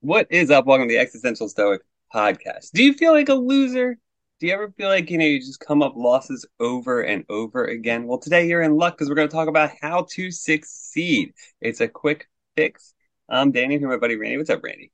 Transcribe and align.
What 0.00 0.28
is 0.30 0.48
up? 0.48 0.64
Welcome 0.64 0.86
to 0.86 0.94
the 0.94 1.00
Existential 1.00 1.48
Stoic 1.48 1.82
podcast. 2.14 2.70
Do 2.72 2.84
you 2.84 2.94
feel 2.94 3.12
like 3.12 3.28
a 3.28 3.34
loser? 3.34 3.98
Do 4.38 4.46
you 4.46 4.52
ever 4.52 4.70
feel 4.76 4.88
like, 4.88 5.10
you 5.10 5.18
know, 5.18 5.24
you 5.24 5.40
just 5.40 5.58
come 5.58 5.82
up 5.82 5.96
losses 5.96 6.46
over 6.60 7.00
and 7.00 7.24
over 7.28 7.64
again? 7.64 8.06
Well, 8.06 8.18
today 8.18 8.46
you're 8.46 8.62
in 8.62 8.76
luck 8.76 8.94
because 8.96 9.08
we're 9.08 9.16
going 9.16 9.28
to 9.28 9.34
talk 9.34 9.48
about 9.48 9.72
how 9.82 10.06
to 10.12 10.30
succeed. 10.30 11.34
It's 11.60 11.80
a 11.80 11.88
quick 11.88 12.28
fix. 12.56 12.94
I'm 13.28 13.50
Danny 13.50 13.76
here, 13.76 13.88
my 13.88 13.96
buddy 13.96 14.14
Randy. 14.14 14.36
What's 14.36 14.50
up, 14.50 14.62
Randy? 14.62 14.92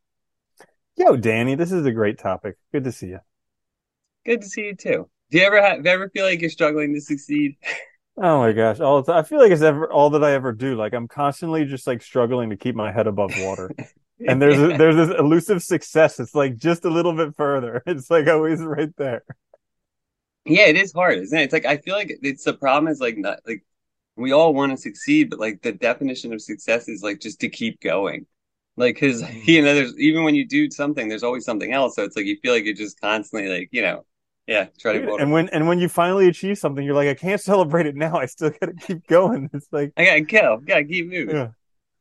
Yo, 0.96 1.16
Danny, 1.16 1.55
this 1.55 1.71
is 1.71 1.84
a 1.84 1.93
great 1.93 2.18
topic. 2.18 2.57
Good 2.73 2.84
to 2.84 2.93
see 2.93 3.09
you. 3.09 3.21
Good 4.25 4.41
to 4.41 4.48
see 4.48 4.62
you 4.62 4.75
too. 4.75 5.11
Do 5.30 5.39
you 5.39 5.45
ever 5.45 5.61
have, 5.61 5.84
you 5.84 5.91
ever 5.91 6.09
feel 6.09 6.25
like 6.25 6.41
you're 6.41 6.48
struggling 6.48 6.95
to 6.95 7.00
succeed? 7.02 7.57
Oh 8.16 8.39
my 8.39 8.52
gosh, 8.52 8.79
all 8.79 9.02
the 9.02 9.12
time. 9.12 9.18
I 9.18 9.27
feel 9.27 9.41
like 9.41 9.50
it's 9.50 9.61
ever 9.61 9.93
all 9.93 10.11
that 10.11 10.23
I 10.23 10.34
ever 10.34 10.52
do. 10.52 10.77
Like 10.77 10.95
I'm 10.95 11.09
constantly 11.09 11.64
just 11.64 11.84
like 11.84 12.00
struggling 12.00 12.50
to 12.50 12.57
keep 12.57 12.77
my 12.77 12.93
head 12.93 13.09
above 13.09 13.32
water. 13.41 13.68
and 14.27 14.41
there's 14.41 14.59
a, 14.59 14.77
there's 14.77 14.96
this 14.96 15.18
elusive 15.18 15.62
success. 15.62 16.20
It's 16.20 16.34
like 16.34 16.56
just 16.56 16.84
a 16.84 16.91
little 16.91 17.14
bit 17.14 17.37
further. 17.37 17.83
It's 17.87 18.10
like 18.10 18.27
always 18.27 18.60
right 18.62 18.95
there. 18.97 19.24
Yeah, 20.45 20.66
it 20.66 20.77
is 20.77 20.92
hard, 20.92 21.19
isn't 21.19 21.38
it? 21.38 21.45
It's 21.45 21.52
like 21.52 21.64
I 21.64 21.78
feel 21.78 21.95
like 21.95 22.19
it's 22.23 22.45
the 22.45 22.55
problem 22.55 22.92
is 22.92 23.00
like 23.00 23.16
not 23.16 23.38
like 23.47 23.64
we 24.16 24.33
all 24.33 24.55
want 24.55 24.73
to 24.73 24.77
succeed, 24.77 25.30
but 25.30 25.41
like 25.41 25.62
the 25.62 25.73
definition 25.73 26.33
of 26.33 26.42
success 26.42 26.88
is 26.88 27.02
like 27.02 27.20
just 27.20 27.41
to 27.41 27.48
keep 27.48 27.80
going. 27.80 28.27
Like, 28.77 28.98
cause 28.98 29.23
mm-hmm. 29.23 29.50
you 29.50 29.62
know, 29.62 29.74
there's 29.74 29.98
even 29.98 30.25
when 30.25 30.34
you 30.34 30.47
do 30.47 30.70
something, 30.70 31.09
there's 31.09 31.22
always 31.22 31.45
something 31.45 31.72
else. 31.72 31.97
So 31.97 32.02
it's 32.05 32.16
like 32.16 32.27
you 32.27 32.38
feel 32.42 32.52
like 32.52 32.64
you're 32.64 32.75
just 32.75 33.00
constantly 33.00 33.48
like, 33.48 33.69
you 33.72 33.83
know, 33.83 34.05
yeah, 34.47 34.66
try 34.78 34.92
to. 34.95 35.14
And 35.14 35.33
when 35.33 35.48
and 35.50 35.66
when 35.66 35.78
you 35.78 35.88
finally 35.88 36.28
achieve 36.28 36.59
something, 36.59 36.84
you're 36.84 36.95
like, 36.95 37.09
I 37.09 37.14
can't 37.14 37.41
celebrate 37.52 37.86
it 37.86 37.97
now. 37.97 38.16
I 38.16 38.27
still 38.27 38.50
got 38.50 38.66
to 38.66 38.75
keep 38.75 39.06
going. 39.06 39.50
It's 39.52 39.69
like 39.72 39.92
I 39.97 40.05
gotta 40.05 40.20
go, 40.22 40.61
gotta 40.64 40.84
keep 40.84 41.09
moving. 41.09 41.36
Yeah. 41.36 41.48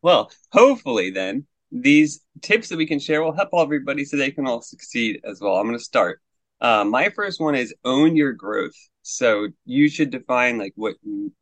Well, 0.01 0.31
hopefully, 0.51 1.11
then 1.11 1.45
these 1.73 2.21
tips 2.41 2.69
that 2.69 2.77
we 2.77 2.85
can 2.85 2.99
share 2.99 3.23
will 3.23 3.35
help 3.35 3.49
everybody 3.53 4.05
so 4.05 4.15
they 4.15 4.31
can 4.31 4.47
all 4.47 4.61
succeed 4.61 5.19
as 5.23 5.41
well. 5.41 5.55
I'm 5.55 5.65
going 5.65 5.77
to 5.77 5.83
start. 5.83 6.21
Uh, 6.61 6.83
my 6.83 7.09
first 7.09 7.41
one 7.41 7.55
is 7.55 7.73
own 7.83 8.15
your 8.15 8.31
growth. 8.31 8.75
So 9.01 9.47
you 9.65 9.89
should 9.89 10.11
define 10.11 10.59
like 10.59 10.73
what 10.75 10.95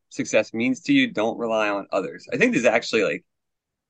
success 0.09 0.53
means 0.53 0.81
to 0.83 0.93
you. 0.93 1.11
Don't 1.11 1.37
rely 1.37 1.69
on 1.69 1.85
others. 1.91 2.25
I 2.33 2.37
think 2.37 2.53
this 2.53 2.61
is 2.61 2.65
actually 2.65 3.03
like 3.03 3.25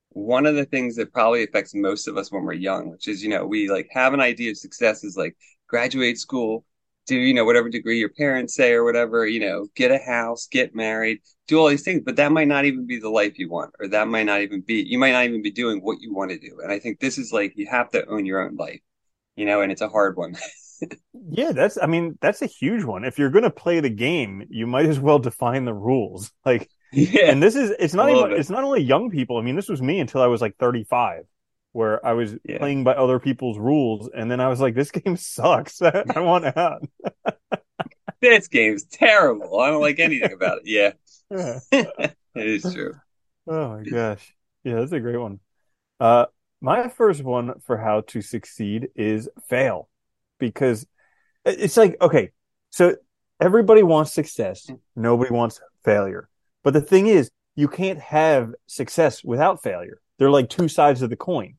one 0.10 0.48
of 0.48 0.56
the 0.56 0.66
things 0.66 0.96
that 0.96 1.14
probably 1.14 1.44
affects 1.44 1.76
most 1.76 2.08
of 2.08 2.18
us 2.18 2.32
when 2.32 2.44
we're 2.44 2.54
young, 2.54 2.90
which 2.90 3.08
is, 3.08 3.24
you 3.24 3.30
know, 3.30 3.46
we 3.46 3.70
like 3.70 3.88
have 3.92 4.14
an 4.14 4.20
idea 4.20 4.50
of 4.52 4.58
success 4.58 5.04
is 5.04 5.16
like 5.16 5.38
graduate 5.68 6.18
school, 6.18 6.66
do 7.08 7.16
you 7.16 7.34
know 7.34 7.46
whatever 7.46 7.70
degree 7.70 8.00
your 8.00 8.10
parents 8.10 8.56
say 8.56 8.74
or 8.74 8.84
whatever 8.84 9.26
you 9.26 9.40
know 9.40 9.68
get 9.76 9.92
a 9.92 9.98
house 9.98 10.48
get 10.52 10.76
married 10.76 11.20
do 11.48 11.60
all 11.60 11.68
these 11.68 11.84
things 11.84 12.02
but 12.06 12.16
that 12.16 12.32
might 12.32 12.48
not 12.48 12.66
even 12.66 12.86
be 12.86 13.00
the 13.00 13.10
life 13.10 13.38
you 13.38 13.50
want 13.50 13.74
or 13.80 13.88
that 13.88 14.08
might 14.08 14.26
not 14.26 14.42
even 14.42 14.62
be 14.62 14.82
you 14.82 14.98
might 14.98 15.12
not 15.12 15.26
even 15.26 15.42
be 15.42 15.52
doing 15.52 15.80
what 15.80 16.00
you 16.00 16.14
want 16.14 16.32
to 16.32 16.40
do. 16.40 16.60
And 16.62 16.72
i 16.72 16.80
think 16.80 17.00
this 17.00 17.18
is 17.18 17.32
like 17.32 17.54
you 17.56 17.68
have 17.70 17.90
to 17.92 18.06
own 18.08 18.26
your 18.26 18.42
own 18.42 18.56
life 18.56 18.82
you 19.36 19.46
know 19.46 19.62
and 19.62 19.72
it's 19.72 19.82
a 19.82 19.90
hard 19.90 20.18
one. 20.18 20.36
Yeah 21.30 21.52
that's 21.52 21.78
i 21.80 21.86
mean 21.86 22.18
that's 22.22 22.42
a 22.42 22.48
huge 22.48 22.84
one. 22.84 23.04
If 23.04 23.20
you're 23.20 23.30
going 23.30 23.44
to 23.44 23.52
play 23.52 23.82
the 23.82 23.90
game 23.92 24.48
you 24.50 24.66
might 24.66 24.88
as 24.88 25.00
well 25.00 25.20
define 25.20 25.66
the 25.66 25.74
rules. 25.76 26.32
Like 26.46 26.70
yeah. 26.92 27.26
and 27.26 27.42
this 27.42 27.56
is 27.56 27.70
it's 27.78 27.94
not 27.94 28.10
even 28.10 28.32
it. 28.32 28.40
it's 28.40 28.50
not 28.50 28.64
only 28.64 28.82
young 28.82 29.12
people. 29.12 29.38
I 29.38 29.44
mean 29.44 29.56
this 29.56 29.70
was 29.70 29.80
me 29.80 30.00
until 30.00 30.24
i 30.24 30.26
was 30.26 30.42
like 30.42 30.58
35 30.58 31.26
where 31.74 32.06
I 32.06 32.14
was 32.14 32.36
yeah. 32.44 32.58
playing 32.58 32.84
by 32.84 32.94
other 32.94 33.20
people's 33.20 33.58
rules, 33.58 34.10
and 34.14 34.30
then 34.30 34.40
I 34.40 34.48
was 34.48 34.60
like, 34.60 34.76
"This 34.76 34.92
game 34.92 35.18
sucks. 35.18 35.82
I 35.82 36.04
want 36.20 36.46
out." 36.58 36.88
this 38.22 38.48
game's 38.48 38.84
terrible. 38.86 39.60
I 39.60 39.70
don't 39.70 39.82
like 39.82 40.00
anything 40.00 40.34
about 40.34 40.60
it. 40.64 40.98
Yeah, 41.30 41.60
it 41.72 42.16
is 42.36 42.74
true. 42.74 42.94
Oh 43.48 43.78
my 43.78 43.84
gosh, 43.84 44.36
yeah, 44.64 44.76
that's 44.76 44.92
a 44.92 45.00
great 45.00 45.18
one. 45.18 45.40
Uh, 46.00 46.26
my 46.62 46.88
first 46.90 47.24
one 47.24 47.60
for 47.62 47.78
how 47.78 48.02
to 48.02 48.22
succeed 48.22 48.90
is 48.96 49.30
fail, 49.50 49.90
because 50.40 50.86
it's 51.46 51.78
like 51.78 51.98
okay, 52.02 52.32
so 52.70 52.96
everybody 53.40 53.84
wants 53.84 54.14
success, 54.14 54.70
nobody 54.96 55.34
wants 55.34 55.60
failure. 55.84 56.30
But 56.64 56.74
the 56.74 56.82
thing 56.82 57.08
is, 57.08 57.32
you 57.56 57.68
can't 57.68 58.00
have 58.00 58.54
success 58.68 59.24
without 59.24 59.64
failure. 59.64 60.00
They're 60.18 60.30
like 60.30 60.50
two 60.50 60.68
sides 60.68 61.02
of 61.02 61.10
the 61.10 61.16
coin. 61.16 61.56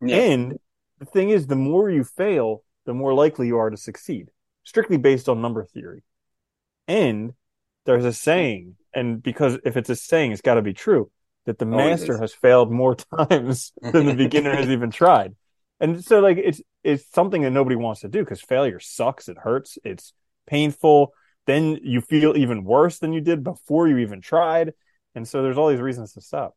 Yeah. 0.00 0.16
And 0.16 0.58
the 0.98 1.04
thing 1.06 1.30
is, 1.30 1.46
the 1.46 1.56
more 1.56 1.90
you 1.90 2.04
fail, 2.04 2.62
the 2.86 2.94
more 2.94 3.14
likely 3.14 3.46
you 3.46 3.58
are 3.58 3.70
to 3.70 3.76
succeed, 3.76 4.30
strictly 4.64 4.96
based 4.96 5.28
on 5.28 5.40
number 5.40 5.64
theory. 5.64 6.02
And 6.88 7.34
there's 7.86 8.04
a 8.04 8.12
saying, 8.12 8.76
and 8.94 9.22
because 9.22 9.58
if 9.64 9.76
it's 9.76 9.90
a 9.90 9.96
saying, 9.96 10.32
it's 10.32 10.42
got 10.42 10.54
to 10.54 10.62
be 10.62 10.72
true, 10.72 11.10
that 11.46 11.58
the 11.58 11.66
master 11.66 12.18
has 12.18 12.32
failed 12.32 12.70
more 12.70 12.94
times 13.28 13.72
than 13.80 14.06
the 14.06 14.14
beginner 14.14 14.54
has 14.54 14.68
even 14.68 14.90
tried. 14.90 15.34
And 15.80 16.04
so, 16.04 16.20
like, 16.20 16.36
it's 16.36 16.60
it's 16.84 17.10
something 17.12 17.42
that 17.42 17.50
nobody 17.50 17.76
wants 17.76 18.02
to 18.02 18.08
do 18.08 18.20
because 18.20 18.42
failure 18.42 18.80
sucks. 18.80 19.28
It 19.28 19.38
hurts. 19.38 19.78
It's 19.82 20.12
painful. 20.46 21.14
Then 21.46 21.78
you 21.82 22.02
feel 22.02 22.36
even 22.36 22.64
worse 22.64 22.98
than 22.98 23.12
you 23.12 23.22
did 23.22 23.42
before 23.42 23.88
you 23.88 23.98
even 23.98 24.20
tried. 24.20 24.74
And 25.14 25.26
so, 25.26 25.42
there's 25.42 25.56
all 25.56 25.68
these 25.68 25.80
reasons 25.80 26.12
to 26.12 26.20
stop. 26.20 26.54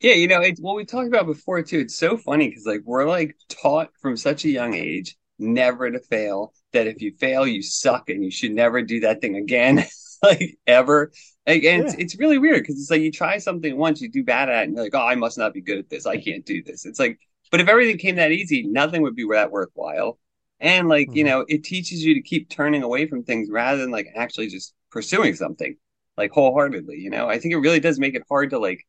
Yeah, 0.00 0.12
you 0.12 0.28
know, 0.28 0.40
it's 0.40 0.60
what 0.60 0.76
we 0.76 0.84
talked 0.84 1.08
about 1.08 1.26
before 1.26 1.62
too. 1.62 1.80
It's 1.80 1.96
so 1.96 2.16
funny 2.16 2.48
because 2.48 2.66
like 2.66 2.82
we're 2.84 3.08
like 3.08 3.34
taught 3.48 3.90
from 4.00 4.16
such 4.16 4.44
a 4.44 4.50
young 4.50 4.74
age 4.74 5.16
never 5.38 5.90
to 5.90 5.98
fail. 5.98 6.52
That 6.72 6.86
if 6.86 7.00
you 7.00 7.12
fail, 7.18 7.46
you 7.46 7.62
suck, 7.62 8.10
and 8.10 8.22
you 8.22 8.30
should 8.30 8.52
never 8.52 8.82
do 8.82 9.00
that 9.00 9.20
thing 9.22 9.36
again, 9.36 9.84
like 10.22 10.58
ever. 10.66 11.12
Like, 11.46 11.64
and 11.64 11.82
yeah. 11.82 11.88
it's, 11.88 11.94
it's 11.94 12.18
really 12.18 12.38
weird 12.38 12.60
because 12.60 12.78
it's 12.78 12.90
like 12.90 13.00
you 13.00 13.12
try 13.12 13.38
something 13.38 13.76
once, 13.76 14.00
you 14.00 14.10
do 14.10 14.24
bad 14.24 14.50
at 14.50 14.62
it, 14.62 14.68
and 14.68 14.74
you're 14.74 14.84
like, 14.84 14.94
oh, 14.94 15.06
I 15.06 15.14
must 15.14 15.38
not 15.38 15.54
be 15.54 15.62
good 15.62 15.78
at 15.78 15.88
this. 15.88 16.04
I 16.06 16.18
can't 16.18 16.44
do 16.44 16.62
this. 16.62 16.84
It's 16.84 16.98
like, 16.98 17.18
but 17.50 17.60
if 17.60 17.68
everything 17.68 17.98
came 17.98 18.16
that 18.16 18.32
easy, 18.32 18.64
nothing 18.66 19.02
would 19.02 19.16
be 19.16 19.26
that 19.30 19.50
worthwhile. 19.50 20.18
And 20.60 20.88
like, 20.88 21.08
mm-hmm. 21.08 21.16
you 21.16 21.24
know, 21.24 21.44
it 21.48 21.64
teaches 21.64 22.04
you 22.04 22.14
to 22.14 22.22
keep 22.22 22.50
turning 22.50 22.82
away 22.82 23.06
from 23.06 23.22
things 23.22 23.48
rather 23.50 23.80
than 23.80 23.90
like 23.90 24.08
actually 24.14 24.48
just 24.48 24.74
pursuing 24.90 25.34
something 25.34 25.76
like 26.16 26.32
wholeheartedly. 26.32 26.96
You 26.98 27.10
know, 27.10 27.28
I 27.28 27.38
think 27.38 27.54
it 27.54 27.58
really 27.58 27.80
does 27.80 27.98
make 27.98 28.14
it 28.14 28.24
hard 28.28 28.50
to 28.50 28.58
like 28.58 28.86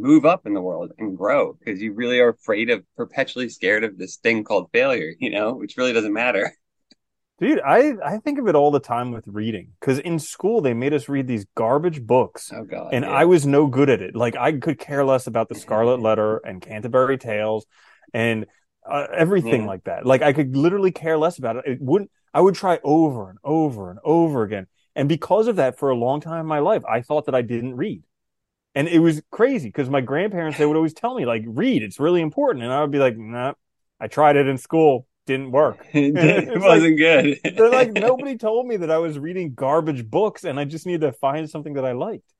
move 0.00 0.24
up 0.24 0.46
in 0.46 0.54
the 0.54 0.60
world 0.60 0.92
and 0.98 1.16
grow 1.16 1.54
because 1.54 1.80
you 1.80 1.92
really 1.92 2.20
are 2.20 2.30
afraid 2.30 2.70
of 2.70 2.84
perpetually 2.96 3.48
scared 3.48 3.84
of 3.84 3.98
this 3.98 4.16
thing 4.16 4.44
called 4.44 4.70
failure, 4.72 5.12
you 5.18 5.30
know, 5.30 5.54
which 5.54 5.76
really 5.76 5.92
doesn't 5.92 6.12
matter. 6.12 6.52
Dude, 7.40 7.60
I, 7.60 7.94
I 8.04 8.18
think 8.18 8.38
of 8.38 8.46
it 8.46 8.54
all 8.54 8.70
the 8.70 8.78
time 8.78 9.10
with 9.10 9.26
reading 9.26 9.72
because 9.80 9.98
in 9.98 10.20
school 10.20 10.60
they 10.60 10.72
made 10.72 10.94
us 10.94 11.08
read 11.08 11.26
these 11.26 11.46
garbage 11.56 12.00
books. 12.00 12.52
Oh 12.54 12.64
god. 12.64 12.90
And 12.92 13.04
yeah. 13.04 13.10
I 13.10 13.24
was 13.24 13.44
no 13.44 13.66
good 13.66 13.90
at 13.90 14.00
it. 14.00 14.14
Like 14.14 14.36
I 14.36 14.52
could 14.52 14.78
care 14.78 15.04
less 15.04 15.26
about 15.26 15.48
the 15.48 15.54
Scarlet 15.56 16.00
Letter 16.00 16.38
and 16.38 16.62
Canterbury 16.62 17.18
Tales 17.18 17.66
and 18.12 18.46
uh, 18.88 19.08
everything 19.12 19.62
yeah. 19.62 19.66
like 19.66 19.84
that. 19.84 20.06
Like 20.06 20.22
I 20.22 20.32
could 20.32 20.56
literally 20.56 20.92
care 20.92 21.18
less 21.18 21.38
about 21.38 21.56
it. 21.56 21.64
It 21.66 21.78
wouldn't 21.80 22.10
I 22.32 22.40
would 22.40 22.54
try 22.54 22.78
over 22.84 23.30
and 23.30 23.38
over 23.42 23.90
and 23.90 23.98
over 24.04 24.44
again. 24.44 24.68
And 24.96 25.08
because 25.08 25.48
of 25.48 25.56
that 25.56 25.78
for 25.78 25.90
a 25.90 25.96
long 25.96 26.20
time 26.20 26.40
in 26.40 26.46
my 26.46 26.60
life, 26.60 26.84
I 26.84 27.00
thought 27.00 27.26
that 27.26 27.34
I 27.34 27.42
didn't 27.42 27.76
read. 27.76 28.04
And 28.74 28.88
it 28.88 28.98
was 28.98 29.22
crazy 29.30 29.68
because 29.68 29.88
my 29.88 30.00
grandparents, 30.00 30.58
they 30.58 30.66
would 30.66 30.76
always 30.76 30.94
tell 30.94 31.14
me, 31.14 31.26
like, 31.26 31.44
read, 31.46 31.82
it's 31.82 32.00
really 32.00 32.20
important. 32.20 32.64
And 32.64 32.72
I 32.72 32.80
would 32.80 32.90
be 32.90 32.98
like, 32.98 33.16
nah, 33.16 33.54
I 34.00 34.08
tried 34.08 34.36
it 34.36 34.48
in 34.48 34.58
school, 34.58 35.06
didn't 35.26 35.52
work. 35.52 35.86
it 35.92 36.60
wasn't 36.60 36.82
like, 36.82 36.96
good. 36.96 37.56
they're 37.56 37.70
like, 37.70 37.92
nobody 37.94 38.36
told 38.36 38.66
me 38.66 38.76
that 38.78 38.90
I 38.90 38.98
was 38.98 39.18
reading 39.18 39.54
garbage 39.54 40.08
books 40.08 40.44
and 40.44 40.58
I 40.58 40.64
just 40.64 40.86
needed 40.86 41.02
to 41.02 41.12
find 41.12 41.48
something 41.48 41.74
that 41.74 41.84
I 41.84 41.92
liked. 41.92 42.32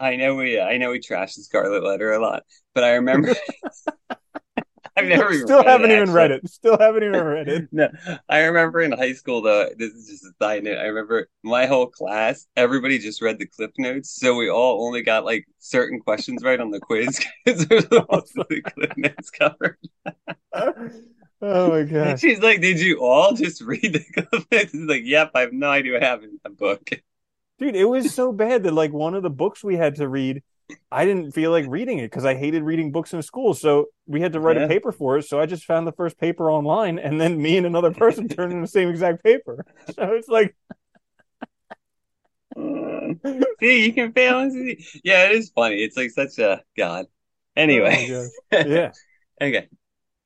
I 0.00 0.16
know 0.16 0.34
we, 0.34 0.60
I 0.60 0.78
know 0.78 0.90
we 0.90 1.00
trashed 1.00 1.36
the 1.36 1.42
Scarlet 1.42 1.82
Letter 1.82 2.12
a 2.12 2.20
lot, 2.20 2.44
but 2.74 2.84
I 2.84 2.94
remember 2.94 3.34
I've 4.98 5.06
never 5.08 5.32
still 5.34 5.64
haven't 5.64 5.90
it, 5.90 5.96
even 5.96 6.12
read 6.12 6.30
it. 6.30 6.48
Still 6.48 6.78
haven't 6.78 7.04
even 7.04 7.24
read 7.24 7.48
it. 7.48 7.68
no, 7.72 7.88
I 8.28 8.40
remember 8.40 8.80
in 8.80 8.92
high 8.92 9.12
school 9.12 9.42
though. 9.42 9.68
This 9.76 9.92
is 9.92 10.08
just 10.08 10.24
a 10.24 10.32
side 10.40 10.64
note. 10.64 10.78
I 10.78 10.86
remember 10.86 11.28
my 11.42 11.66
whole 11.66 11.86
class, 11.86 12.46
everybody 12.56 12.98
just 12.98 13.22
read 13.22 13.38
the 13.38 13.46
Cliff 13.46 13.70
Notes, 13.78 14.10
so 14.10 14.34
we 14.34 14.50
all 14.50 14.84
only 14.86 15.02
got 15.02 15.24
like 15.24 15.46
certain 15.58 16.00
questions 16.00 16.42
right 16.42 16.60
on 16.60 16.70
the 16.70 16.80
quiz 16.80 17.24
because 17.44 17.66
there's 17.66 17.90
most 17.90 18.36
of 18.36 18.46
the 18.48 18.60
Cliff 18.60 18.92
Notes 18.96 19.30
covered. 19.30 19.78
oh 21.42 21.70
my 21.70 21.82
god! 21.84 22.18
She's 22.20 22.40
like, 22.40 22.60
"Did 22.60 22.80
you 22.80 23.00
all 23.00 23.34
just 23.34 23.60
read 23.62 23.92
the 23.92 24.04
Cliff 24.22 24.46
Notes?" 24.50 24.72
He's 24.72 24.88
like, 24.88 25.02
"Yep, 25.04 25.32
I 25.34 25.40
have 25.42 25.52
no 25.52 25.70
idea 25.70 25.92
what 25.92 26.02
happened 26.02 26.32
in 26.32 26.40
the 26.42 26.50
book." 26.50 26.90
Dude, 27.58 27.74
it 27.74 27.86
was 27.86 28.14
so 28.14 28.32
bad 28.32 28.62
that 28.64 28.72
like 28.72 28.92
one 28.92 29.14
of 29.14 29.22
the 29.22 29.30
books 29.30 29.64
we 29.64 29.76
had 29.76 29.96
to 29.96 30.08
read 30.08 30.42
I 30.90 31.04
didn't 31.04 31.32
feel 31.32 31.50
like 31.50 31.66
reading 31.68 31.98
it 31.98 32.10
because 32.10 32.24
I 32.24 32.34
hated 32.34 32.62
reading 32.62 32.92
books 32.92 33.12
in 33.12 33.22
school. 33.22 33.54
So 33.54 33.86
we 34.06 34.20
had 34.20 34.32
to 34.34 34.40
write 34.40 34.56
yeah. 34.56 34.64
a 34.64 34.68
paper 34.68 34.92
for 34.92 35.18
it. 35.18 35.24
So 35.24 35.40
I 35.40 35.46
just 35.46 35.64
found 35.64 35.86
the 35.86 35.92
first 35.92 36.18
paper 36.18 36.50
online, 36.50 36.98
and 36.98 37.20
then 37.20 37.40
me 37.40 37.56
and 37.56 37.66
another 37.66 37.92
person 37.92 38.28
turned 38.28 38.52
in 38.52 38.60
the 38.60 38.68
same 38.68 38.88
exact 38.88 39.22
paper. 39.22 39.64
So 39.94 40.12
it's 40.12 40.28
like, 40.28 40.54
see, 43.60 43.86
you 43.86 43.92
can 43.92 44.12
fail. 44.12 44.50
Yeah, 45.04 45.26
it 45.26 45.32
is 45.32 45.50
funny. 45.54 45.76
It's 45.76 45.96
like 45.96 46.10
such 46.10 46.38
a 46.38 46.62
god. 46.76 47.06
Anyway, 47.56 48.08
oh 48.10 48.28
yeah. 48.66 48.92
okay. 49.40 49.68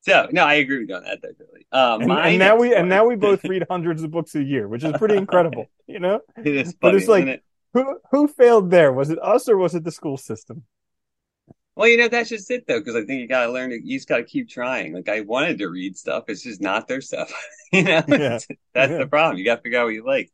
So 0.03 0.29
no, 0.33 0.44
I 0.44 0.55
agree 0.55 0.81
with 0.81 0.89
you 0.89 0.97
on 0.97 1.05
that 1.05 1.23
definitely. 1.23 1.67
Um, 1.71 2.03
and, 2.03 2.12
and 2.12 2.39
now 2.39 2.56
we 2.56 2.75
and 2.75 2.89
now 2.89 3.06
we 3.06 3.17
both 3.17 3.44
read 3.44 3.65
hundreds 3.71 4.03
of 4.03 4.11
books 4.11 4.35
a 4.35 4.43
year, 4.43 4.69
which 4.69 4.85
is 4.85 4.93
pretty 4.99 5.17
incredible. 5.17 5.67
You 5.87 6.00
know, 6.00 6.21
it 6.37 6.47
is 6.47 6.69
funny, 6.69 6.77
but 6.81 6.94
it's 6.97 7.09
like 7.09 7.27
it? 7.27 7.43
Who 7.73 7.99
who 8.11 8.29
failed 8.29 8.71
there? 8.71 8.93
Was 8.93 9.11
it 9.11 9.19
us 9.23 9.49
or 9.49 9.57
was 9.57 9.75
it 9.75 9.85
the 9.85 9.93
school 9.93 10.17
system? 10.17 10.65
Well, 11.75 11.89
you 11.89 11.97
know, 11.97 12.09
that's 12.09 12.29
just 12.29 12.51
it 12.51 12.67
though, 12.67 12.81
because 12.81 12.97
I 12.97 13.05
think 13.05 13.21
you 13.21 13.29
gotta 13.29 13.51
learn 13.51 13.71
to 13.71 13.77
you 13.77 13.97
just 13.97 14.09
gotta 14.09 14.25
keep 14.25 14.49
trying. 14.49 14.93
Like 14.93 15.09
I 15.09 15.21
wanted 15.21 15.59
to 15.59 15.69
read 15.69 15.97
stuff, 15.97 16.25
it's 16.29 16.43
just 16.43 16.61
not 16.61 16.87
their 16.87 17.01
stuff. 17.01 17.33
you 17.73 17.85
know, 17.85 18.03
yeah. 18.09 18.39
that's 18.75 18.91
yeah. 18.91 18.99
the 18.99 19.07
problem. 19.07 19.39
You 19.39 19.45
gotta 19.45 19.63
figure 19.63 19.81
out 19.81 19.85
what 19.85 19.95
you 19.95 20.05
like. 20.05 20.31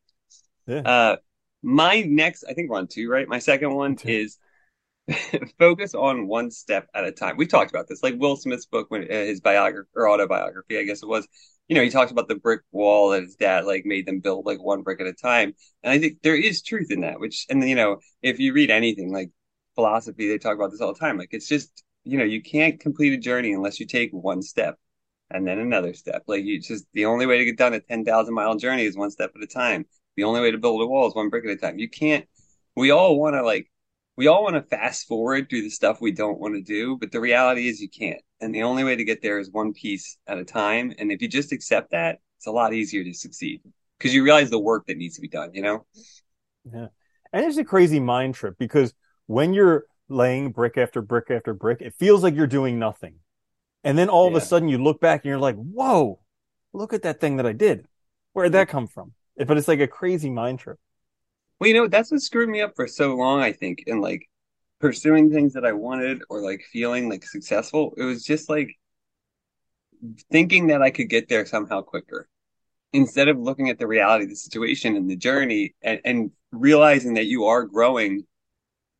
Yeah. 0.67 0.81
Uh 0.81 1.17
my 1.62 2.02
next, 2.02 2.44
I 2.49 2.55
think 2.55 2.70
we're 2.70 2.79
on 2.79 2.87
two, 2.87 3.11
right? 3.11 3.29
My 3.29 3.41
second 3.41 3.75
one 3.75 3.96
two. 3.96 4.08
is 4.08 4.38
focus 5.58 5.94
on 5.94 6.26
one 6.26 6.50
step 6.50 6.88
at 6.94 7.05
a 7.05 7.12
time. 7.12 7.37
We 7.37 7.46
talked 7.46 7.70
about 7.70 7.88
this, 7.88 8.02
like 8.02 8.14
Will 8.19 8.37
Smith's 8.37 8.66
book, 8.66 8.90
when 8.90 9.05
uh, 9.05 9.06
his 9.08 9.40
biography 9.40 9.88
or 9.94 10.08
autobiography, 10.08 10.78
I 10.78 10.84
guess 10.84 11.02
it 11.02 11.08
was. 11.08 11.26
You 11.69 11.76
know, 11.76 11.82
he 11.82 11.90
talks 11.90 12.10
about 12.10 12.28
the 12.28 12.34
brick 12.34 12.62
wall 12.72 13.10
that 13.10 13.22
his 13.22 13.37
dad 13.37 13.66
like 13.66 13.84
made 13.84 14.06
them 14.06 14.20
build 14.20 14.46
like 14.46 14.62
one 14.62 14.82
brick 14.82 15.00
at 15.00 15.06
a 15.06 15.12
time, 15.12 15.55
and 15.82 15.93
I 15.93 15.99
think 15.99 16.22
there 16.22 16.37
is 16.37 16.62
truth 16.62 16.90
in 16.90 17.02
that. 17.02 17.20
Which, 17.20 17.46
and 17.50 17.62
you 17.69 17.75
know, 17.75 17.99
if 18.22 18.38
you 18.38 18.52
read 18.55 18.70
anything 18.70 19.12
like 19.12 19.31
philosophy, 19.75 20.28
they 20.28 20.38
talk 20.38 20.56
about 20.56 20.70
this 20.70 20.81
all 20.81 20.93
the 20.93 20.99
time. 20.99 21.19
Like 21.19 21.28
it's 21.32 21.49
just, 21.49 21.84
you 22.05 22.19
know, 22.19 22.25
you 22.25 22.43
can't 22.43 22.81
complete 22.81 23.12
a 23.12 23.19
journey 23.19 23.52
unless 23.52 23.81
you 23.81 23.87
take 23.87 24.10
one 24.12 24.43
step 24.43 24.76
and 25.31 25.46
then 25.46 25.58
another 25.58 25.93
step. 25.94 26.22
Like 26.26 26.44
you 26.44 26.60
just 26.60 26.87
the 26.94 27.06
only 27.06 27.26
way 27.26 27.38
to 27.38 27.44
get 27.44 27.58
done 27.58 27.75
a 27.75 27.81
ten 27.81 28.05
thousand 28.05 28.34
mile 28.34 28.56
journey 28.56 28.84
is 28.84 28.96
one 28.96 29.10
step 29.10 29.32
at 29.37 29.43
a 29.43 29.46
time. 29.46 29.87
The 30.16 30.25
only 30.25 30.40
way 30.40 30.50
to 30.50 30.58
build 30.58 30.81
a 30.82 30.87
wall 30.87 31.06
is 31.08 31.14
one 31.14 31.28
brick 31.28 31.44
at 31.44 31.50
a 31.50 31.56
time. 31.56 31.78
You 31.78 31.88
can't. 31.88 32.26
We 32.76 32.90
all 32.90 33.19
want 33.19 33.34
to 33.34 33.43
like 33.43 33.70
we 34.19 34.26
all 34.26 34.43
want 34.43 34.56
to 34.56 34.62
fast 34.62 35.06
forward 35.06 35.49
through 35.49 35.62
the 35.62 35.70
stuff 35.70 36.00
we 36.00 36.11
don't 36.11 36.41
want 36.41 36.53
to 36.53 36.61
do, 36.61 36.97
but 36.99 37.12
the 37.12 37.20
reality 37.20 37.69
is 37.69 37.81
you 37.81 37.88
can't. 37.88 38.20
And 38.41 38.53
the 38.53 38.65
only 38.65 38.82
way 38.82 38.97
to 38.97 39.05
get 39.05 39.23
there 39.23 39.38
is 39.38 39.49
one 39.53 39.73
piece 39.73 40.19
at 40.26 40.38
a 40.38 40.44
time. 40.44 40.93
And 40.99 41.12
if 41.12 41.23
you 41.23 41.29
just 41.29 41.53
accept 41.53 41.93
that, 41.93 42.19
it's 42.37 42.49
a 42.49 42.50
lot 42.50 42.75
easier 42.75 43.05
to 43.05 43.15
succeed 43.15 43.62
because 43.97 44.12
you 44.12 44.25
realize 44.25 44.50
the 44.50 44.59
work 44.59 44.88
that 44.88 44.97
needs 44.97 45.15
to 45.15 45.20
be 45.20 45.29
done, 45.29 45.55
you 45.55 45.62
know? 45.62 45.87
Yeah. 46.65 46.88
And 47.32 47.47
it's 47.47 47.59
a 47.59 47.65
crazy 47.65 48.00
mind 48.00 48.35
trip 48.35 48.56
because 48.59 48.93
when 49.26 49.53
you're 49.53 49.85
laying 50.09 50.50
brick 50.50 50.76
after 50.76 51.00
brick 51.00 51.31
after 51.31 51.55
brick, 51.55 51.81
it 51.81 51.94
feels 51.94 52.25
like 52.25 52.35
you're 52.35 52.49
doing 52.49 52.76
nothing. 52.76 53.20
And 53.85 53.97
then 53.97 54.09
all 54.09 54.29
yeah. 54.29 54.37
of 54.37 54.43
a 54.43 54.44
sudden 54.44 54.69
you 54.69 54.82
look 54.82 55.00
back 55.00 55.20
and 55.23 55.29
you're 55.29 55.38
like, 55.38 55.55
whoa, 55.55 56.19
look 56.73 56.93
at 56.93 57.03
that 57.03 57.20
thing 57.20 57.37
that 57.37 57.47
I 57.47 57.53
did. 57.53 57.87
Where 58.32 58.47
did 58.47 58.55
that 58.55 58.69
come 58.69 58.88
from? 58.88 59.12
But 59.37 59.56
it's 59.59 59.69
like 59.69 59.79
a 59.79 59.87
crazy 59.87 60.29
mind 60.29 60.59
trip. 60.59 60.81
Well, 61.60 61.69
you 61.69 61.75
know, 61.75 61.88
that's 61.88 62.10
what 62.10 62.22
screwed 62.22 62.49
me 62.49 62.60
up 62.60 62.75
for 62.76 62.87
so 62.87 63.14
long, 63.16 63.40
I 63.40 63.52
think, 63.52 63.84
in 63.87 64.00
like 64.00 64.28
pursuing 64.81 65.31
things 65.31 65.55
that 65.55 65.64
I 65.66 65.72
wanted 65.72 66.22
or 66.31 66.40
like 66.43 66.62
feeling 66.72 67.08
like 67.08 67.25
successful. 67.25 67.94
It 67.96 68.05
was 68.05 68.25
just 68.25 68.49
like 68.49 68.76
thinking 70.31 70.69
that 70.69 70.82
I 70.82 70.90
could 70.90 71.08
get 71.08 71.28
there 71.28 71.46
somehow 71.46 71.82
quicker 71.82 72.28
instead 72.93 73.28
of 73.28 73.38
looking 73.38 73.69
at 73.69 73.78
the 73.78 73.87
reality 73.87 74.25
of 74.25 74.31
the 74.31 74.37
situation 74.37 74.96
and 74.96 75.10
the 75.10 75.16
journey 75.16 75.75
and, 75.82 76.00
and 76.05 76.31
realizing 76.52 77.14
that 77.14 77.26
you 77.26 77.46
are 77.46 77.64
growing. 77.64 78.25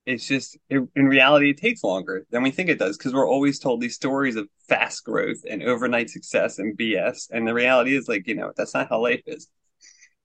It's 0.07 0.27
just 0.27 0.57
it, 0.71 0.83
in 0.97 1.07
reality, 1.07 1.51
it 1.51 1.59
takes 1.59 1.85
longer 1.85 2.27
than 2.31 2.43
we 2.43 2.51
think 2.51 2.71
it 2.71 2.79
does 2.79 2.97
because 2.97 3.13
we're 3.13 3.29
always 3.29 3.59
told 3.59 3.81
these 3.81 3.95
stories 3.95 4.37
of 4.37 4.49
fast 4.69 5.05
growth 5.05 5.39
and 5.49 5.63
overnight 5.63 6.11
success 6.11 6.59
and 6.59 6.77
BS. 6.77 7.29
And 7.31 7.47
the 7.47 7.55
reality 7.55 7.95
is, 7.95 8.09
like, 8.09 8.27
you 8.27 8.35
know, 8.35 8.53
that's 8.57 8.75
not 8.75 8.89
how 8.89 9.03
life 9.03 9.23
is. 9.27 9.49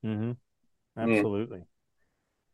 Mm-hmm. 0.06 0.31
Absolutely. 0.97 1.59
Yeah. 1.59 1.63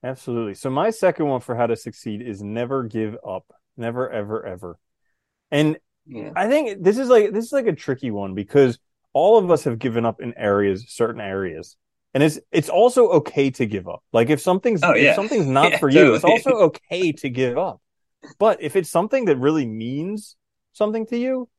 Absolutely. 0.04 0.54
So 0.54 0.70
my 0.70 0.92
second 0.92 1.28
one 1.28 1.42
for 1.42 1.56
how 1.56 1.68
to 1.68 1.76
succeed 1.76 2.22
is 2.22 2.42
never 2.42 2.84
give 2.84 3.18
up. 3.28 3.46
Never, 3.76 4.10
ever, 4.10 4.46
ever. 4.46 4.80
And 5.52 5.78
yeah. 6.06 6.32
I 6.36 6.48
think 6.48 6.84
this 6.84 6.98
is 6.98 7.10
like 7.10 7.32
this 7.34 7.46
is 7.46 7.52
like 7.52 7.68
a 7.68 7.74
tricky 7.74 8.12
one 8.12 8.34
because 8.34 8.80
all 9.14 9.38
of 9.38 9.50
us 9.52 9.64
have 9.66 9.80
given 9.80 10.06
up 10.06 10.22
in 10.22 10.34
areas, 10.38 10.86
certain 10.90 11.22
areas. 11.22 11.76
And 12.14 12.24
it's 12.24 12.40
it's 12.52 12.70
also 12.70 13.10
okay 13.10 13.52
to 13.52 13.66
give 13.66 13.88
up. 13.88 14.04
Like 14.14 14.30
if 14.30 14.42
something's 14.42 14.82
oh, 14.84 14.96
yeah. 14.96 15.12
if 15.12 15.16
something's 15.16 15.46
not 15.46 15.72
yeah, 15.72 15.78
for 15.78 15.90
you, 15.90 16.00
totally. 16.00 16.16
it's 16.16 16.26
also 16.26 16.52
okay 16.66 17.12
to 17.12 17.30
give 17.30 17.58
up. 17.58 17.82
But 18.38 18.62
if 18.62 18.76
it's 18.76 18.90
something 18.90 19.26
that 19.26 19.38
really 19.38 19.66
means 19.66 20.36
something 20.74 21.06
to 21.08 21.18
you, 21.18 21.50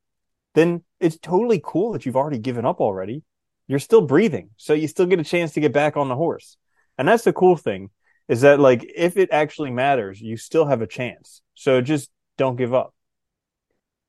then 0.54 0.82
it's 0.98 1.18
totally 1.18 1.60
cool 1.62 1.92
that 1.92 2.04
you've 2.04 2.16
already 2.16 2.38
given 2.38 2.64
up 2.64 2.80
already. 2.80 3.22
You're 3.66 3.78
still 3.78 4.00
breathing, 4.00 4.50
so 4.56 4.72
you 4.72 4.88
still 4.88 5.06
get 5.06 5.20
a 5.20 5.24
chance 5.24 5.52
to 5.52 5.60
get 5.60 5.72
back 5.72 5.96
on 5.96 6.08
the 6.08 6.16
horse. 6.16 6.56
And 6.98 7.06
that's 7.06 7.24
the 7.24 7.32
cool 7.32 7.56
thing 7.56 7.90
is 8.30 8.42
that 8.42 8.60
like 8.60 8.88
if 8.94 9.16
it 9.16 9.28
actually 9.32 9.72
matters, 9.72 10.20
you 10.20 10.36
still 10.36 10.64
have 10.64 10.82
a 10.82 10.86
chance. 10.86 11.42
So 11.54 11.80
just 11.80 12.10
don't 12.38 12.54
give 12.54 12.72
up. 12.72 12.94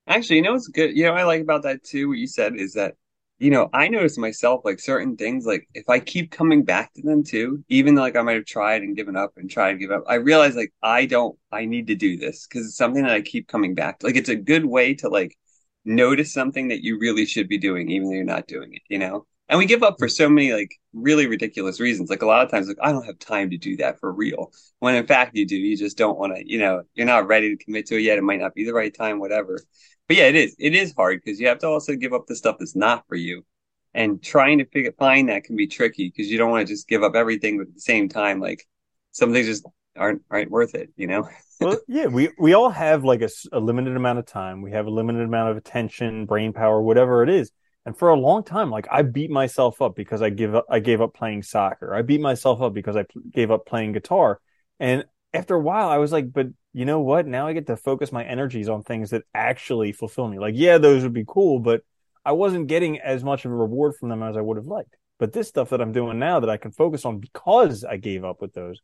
Actually, 0.06 0.36
you 0.38 0.42
know 0.44 0.54
what's 0.54 0.68
good? 0.68 0.96
You 0.96 1.06
know 1.06 1.14
I 1.14 1.24
like 1.24 1.42
about 1.42 1.64
that 1.64 1.84
too. 1.84 2.08
What 2.08 2.20
you 2.20 2.28
said 2.28 2.56
is 2.56 2.74
that 2.74 2.94
you 3.40 3.50
know 3.50 3.68
I 3.74 3.88
notice 3.88 4.20
myself 4.20 4.62
like 4.64 4.80
certain 4.80 5.18
things 5.18 5.48
like 5.48 5.68
if 5.74 5.90
I 5.90 6.00
keep 6.00 6.30
coming 6.30 6.64
back 6.64 6.94
to 6.94 7.02
them 7.02 7.24
too, 7.24 7.64
even 7.68 7.96
though 7.96 8.02
like 8.02 8.16
I 8.16 8.22
might 8.22 8.36
have 8.36 8.46
tried 8.46 8.84
and 8.84 8.96
given 8.96 9.16
up 9.16 9.32
and 9.38 9.50
tried 9.50 9.72
and 9.72 9.80
give 9.80 9.90
up, 9.90 10.04
I 10.08 10.16
realize 10.16 10.56
like 10.56 10.72
I 10.84 11.08
don't. 11.08 11.36
I 11.52 11.66
need 11.66 11.88
to 11.88 11.96
do 11.96 12.16
this 12.16 12.46
because 12.48 12.68
it's 12.68 12.78
something 12.78 13.02
that 13.02 13.12
I 13.14 13.22
keep 13.22 13.48
coming 13.48 13.74
back 13.74 14.00
to. 14.00 14.06
Like 14.06 14.18
it's 14.18 14.30
a 14.30 14.36
good 14.36 14.66
way 14.66 14.94
to 14.96 15.10
like 15.10 15.36
notice 15.84 16.32
something 16.32 16.68
that 16.68 16.84
you 16.84 17.00
really 17.00 17.26
should 17.26 17.50
be 17.50 17.58
doing, 17.58 17.90
even 17.90 18.08
though 18.08 18.16
you're 18.16 18.24
not 18.24 18.46
doing 18.46 18.72
it. 18.76 18.84
You 18.88 19.00
know 19.00 19.26
and 19.51 19.57
we 19.57 19.65
give 19.65 19.83
up 19.83 19.98
for 20.00 20.07
mm. 20.07 20.12
so 20.12 20.30
many 20.30 20.53
like 20.53 20.80
really 20.94 21.27
ridiculous 21.27 21.80
reasons. 21.80 22.09
Like 22.09 22.21
a 22.21 22.25
lot 22.25 22.44
of 22.44 22.50
times 22.50 22.68
like 22.69 22.77
i 22.81 22.92
don't 22.92 23.06
have 23.06 23.19
time 23.19 23.51
to 23.51 23.57
do 23.57 23.75
that 23.77 24.00
for 24.00 24.12
real. 24.12 24.51
When 24.80 24.95
in 24.95 25.06
fact 25.06 25.36
you 25.36 25.45
do. 25.45 25.57
You 25.57 25.77
just 25.77 25.98
don't 25.98 26.18
want 26.18 26.36
to 26.36 26.50
you 26.50 26.57
know 26.57 26.83
you're 26.95 27.06
not 27.06 27.27
ready 27.27 27.56
to 27.56 27.63
commit 27.63 27.86
to 27.88 27.98
it 27.98 28.01
yet. 28.01 28.18
It 28.18 28.24
might 28.24 28.39
not 28.39 28.56
be 28.56 28.63
the 28.63 28.74
right 28.74 28.94
time 28.94 29.19
whatever. 29.19 29.62
But 30.07 30.18
yeah 30.18 30.27
it 30.27 30.36
is. 30.36 30.56
It 30.57 30.74
is 30.74 30.94
hard 30.95 31.19
because 31.24 31.39
you 31.39 31.50
have 31.50 31.59
to 31.59 31.68
also 31.68 31.95
give 31.95 32.13
up 32.13 32.27
the 32.27 32.36
stuff 32.36 32.56
that's 32.59 32.75
not 32.75 33.06
for 33.07 33.15
you. 33.15 33.45
And 33.94 34.24
trying 34.24 34.59
to 34.59 34.65
figure, 34.65 34.94
find 34.98 35.27
that 35.27 35.44
can 35.44 35.57
be 35.57 35.68
tricky 35.68 36.07
because 36.07 36.31
you 36.31 36.38
don't 36.38 36.50
want 36.50 36.65
to 36.65 36.74
just 36.74 36.88
give 36.88 37.03
up 37.03 37.13
everything 37.13 37.57
but 37.57 37.68
at 37.68 37.74
the 37.74 37.81
same 37.81 38.07
time 38.07 38.39
like 38.39 38.65
some 39.12 39.33
things 39.33 39.48
just 39.48 39.65
aren't 39.98 40.21
aren't 40.31 40.50
worth 40.50 40.75
it 40.75 40.89
you 40.95 41.07
know? 41.07 41.27
Well 41.59 41.77
yeah 41.88 42.07
we 42.07 42.30
we 42.39 42.53
all 42.53 42.69
have 42.69 43.03
like 43.03 43.21
a, 43.21 43.30
a 43.51 43.59
limited 43.59 43.98
amount 43.98 44.18
of 44.18 44.25
time. 44.25 44.62
We 44.62 44.71
have 44.71 44.88
a 44.88 44.89
limited 44.89 45.24
amount 45.24 45.51
of 45.51 45.57
attention 45.57 46.25
brain 46.25 46.53
power 46.53 46.81
whatever 46.81 47.21
it 47.21 47.30
is 47.30 47.51
and 47.86 47.98
for 47.98 48.10
a 48.10 48.19
long 48.19 48.44
time, 48.44 48.69
like 48.69 48.88
I 48.92 49.01
beat 49.01 49.31
myself 49.31 49.81
up 49.81 49.95
because 49.95 50.22
I 50.22 50.30
give 50.30 50.54
up, 50.54 50.66
I 50.69 50.80
gave 50.80 51.01
up 51.01 51.13
playing 51.13 51.44
soccer. 51.44 51.94
I 51.95 52.04
beat 52.04 52.22
myself 52.22 52.62
up 52.62 52.74
because 52.74 52.95
I 52.95 53.04
p- 53.04 53.22
gave 53.31 53.50
up 53.50 53.66
playing 53.66 53.94
guitar. 53.94 54.39
And 54.80 55.06
after 55.33 55.56
a 55.56 55.60
while, 55.60 55.89
I 55.89 55.98
was 55.98 56.12
like, 56.12 56.31
but 56.31 56.48
you 56.74 56.86
know 56.86 57.00
what? 57.00 57.25
Now 57.25 57.48
I 57.48 57.54
get 57.54 57.68
to 57.68 57.78
focus 57.78 58.12
my 58.12 58.24
energies 58.24 58.69
on 58.69 58.83
things 58.83 59.10
that 59.10 59.24
actually 59.33 59.94
fulfill 59.94 60.28
me. 60.28 60.38
Like, 60.38 60.54
yeah, 60.56 60.78
those 60.78 61.04
would 61.04 61.13
be 61.13 61.25
cool, 61.28 61.60
but 61.60 61.81
I 62.24 62.33
wasn't 62.33 62.68
getting 62.68 63.00
as 63.00 63.24
much 63.24 63.45
of 63.45 63.51
a 63.51 63.56
reward 63.56 63.95
from 63.95 64.10
them 64.10 64.22
as 64.22 64.38
I 64.38 64.42
would 64.42 64.57
have 64.57 64.68
liked. 64.68 64.95
But 65.18 65.34
this 65.34 65.48
stuff 65.48 65.69
that 65.69 65.81
I'm 65.81 65.92
doing 65.92 66.19
now 66.19 66.39
that 66.39 66.50
I 66.50 66.57
can 66.57 66.72
focus 66.72 67.04
on 67.06 67.19
because 67.19 67.84
I 67.84 67.98
gave 67.98 68.24
up 68.24 68.42
with 68.42 68.54
those, 68.54 68.80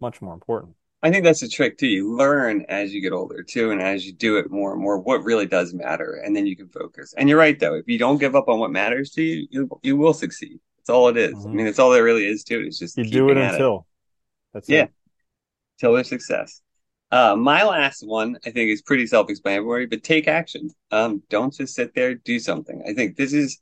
much 0.00 0.20
more 0.20 0.34
important. 0.34 0.74
I 1.02 1.10
think 1.10 1.24
that's 1.24 1.40
the 1.40 1.48
trick 1.48 1.78
too. 1.78 1.86
You 1.86 2.16
learn 2.16 2.64
as 2.68 2.92
you 2.92 3.00
get 3.00 3.12
older 3.12 3.42
too, 3.42 3.70
and 3.70 3.80
as 3.80 4.04
you 4.04 4.12
do 4.12 4.36
it 4.38 4.50
more 4.50 4.72
and 4.72 4.82
more, 4.82 4.98
what 4.98 5.22
really 5.22 5.46
does 5.46 5.72
matter, 5.72 6.14
and 6.24 6.34
then 6.34 6.46
you 6.46 6.56
can 6.56 6.68
focus. 6.68 7.14
And 7.16 7.28
you're 7.28 7.38
right 7.38 7.58
though. 7.58 7.74
If 7.74 7.86
you 7.86 7.98
don't 7.98 8.18
give 8.18 8.34
up 8.34 8.48
on 8.48 8.58
what 8.58 8.72
matters 8.72 9.10
to 9.12 9.22
you, 9.22 9.46
you, 9.50 9.80
you 9.82 9.96
will 9.96 10.12
succeed. 10.12 10.58
That's 10.78 10.90
all 10.90 11.08
it 11.08 11.16
is. 11.16 11.34
Mm-hmm. 11.34 11.48
I 11.48 11.52
mean, 11.52 11.66
it's 11.66 11.78
all 11.78 11.90
there 11.90 12.02
really 12.02 12.26
is 12.26 12.42
to 12.44 12.60
it. 12.60 12.66
It's 12.66 12.78
just 12.78 12.98
you 12.98 13.04
do 13.04 13.28
it 13.30 13.36
until 13.36 13.76
it. 13.76 13.84
that's 14.54 14.68
yeah, 14.68 14.84
it. 14.84 14.92
till 15.78 15.92
there's 15.92 16.08
success. 16.08 16.62
Uh, 17.10 17.36
my 17.36 17.62
last 17.64 18.06
one, 18.06 18.36
I 18.44 18.50
think, 18.50 18.70
is 18.70 18.82
pretty 18.82 19.06
self-explanatory, 19.06 19.86
but 19.86 20.02
take 20.02 20.28
action. 20.28 20.68
Um, 20.90 21.22
don't 21.30 21.54
just 21.54 21.74
sit 21.74 21.94
there. 21.94 22.14
Do 22.14 22.38
something. 22.38 22.82
I 22.86 22.92
think 22.92 23.16
this 23.16 23.32
is 23.32 23.60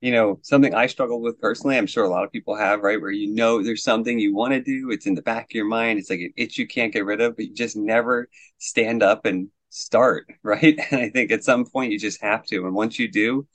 you 0.00 0.12
know, 0.12 0.38
something 0.42 0.74
I 0.74 0.86
struggled 0.86 1.22
with 1.22 1.40
personally. 1.40 1.76
I'm 1.76 1.86
sure 1.86 2.04
a 2.04 2.08
lot 2.08 2.24
of 2.24 2.32
people 2.32 2.56
have, 2.56 2.80
right? 2.80 3.00
Where 3.00 3.10
you 3.10 3.32
know 3.34 3.62
there's 3.62 3.82
something 3.82 4.18
you 4.18 4.34
want 4.34 4.52
to 4.52 4.60
do, 4.60 4.90
it's 4.90 5.06
in 5.06 5.14
the 5.14 5.22
back 5.22 5.44
of 5.44 5.54
your 5.54 5.66
mind, 5.66 5.98
it's 5.98 6.10
like 6.10 6.20
an 6.20 6.32
itch 6.36 6.58
you 6.58 6.66
can't 6.66 6.92
get 6.92 7.04
rid 7.04 7.20
of, 7.20 7.36
but 7.36 7.46
you 7.46 7.54
just 7.54 7.76
never 7.76 8.28
stand 8.58 9.02
up 9.02 9.26
and 9.26 9.48
start, 9.68 10.26
right? 10.42 10.78
And 10.90 11.00
I 11.00 11.10
think 11.10 11.30
at 11.30 11.44
some 11.44 11.66
point 11.66 11.92
you 11.92 11.98
just 11.98 12.22
have 12.22 12.44
to. 12.46 12.66
And 12.66 12.74
once 12.74 12.98
you 12.98 13.08
do, 13.08 13.46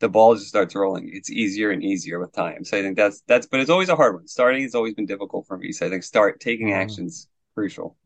the 0.00 0.08
ball 0.08 0.34
just 0.34 0.48
starts 0.48 0.74
rolling. 0.74 1.10
It's 1.12 1.30
easier 1.30 1.70
and 1.70 1.82
easier 1.82 2.18
with 2.18 2.32
time. 2.32 2.64
So 2.64 2.78
I 2.78 2.82
think 2.82 2.96
that's 2.96 3.22
that's 3.26 3.46
but 3.46 3.60
it's 3.60 3.70
always 3.70 3.88
a 3.88 3.96
hard 3.96 4.14
one. 4.14 4.26
Starting 4.26 4.62
has 4.62 4.74
always 4.74 4.94
been 4.94 5.06
difficult 5.06 5.46
for 5.46 5.56
me. 5.56 5.72
So 5.72 5.86
I 5.86 5.90
think 5.90 6.02
start 6.02 6.40
taking 6.40 6.68
mm-hmm. 6.68 6.80
actions 6.80 7.28
crucial. 7.54 7.96